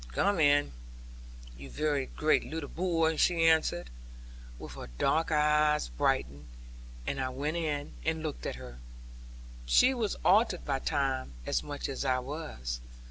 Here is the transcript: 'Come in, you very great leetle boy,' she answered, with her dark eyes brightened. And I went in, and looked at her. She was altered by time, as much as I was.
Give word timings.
'Come 0.13 0.39
in, 0.39 0.71
you 1.55 1.69
very 1.69 2.07
great 2.07 2.43
leetle 2.43 2.69
boy,' 2.69 3.17
she 3.17 3.43
answered, 3.45 3.91
with 4.57 4.73
her 4.73 4.87
dark 4.97 5.31
eyes 5.31 5.89
brightened. 5.89 6.47
And 7.05 7.21
I 7.21 7.29
went 7.29 7.57
in, 7.57 7.93
and 8.03 8.23
looked 8.23 8.47
at 8.47 8.55
her. 8.55 8.79
She 9.67 9.93
was 9.93 10.15
altered 10.25 10.65
by 10.65 10.79
time, 10.79 11.33
as 11.45 11.61
much 11.61 11.87
as 11.87 12.03
I 12.03 12.17
was. 12.17 12.79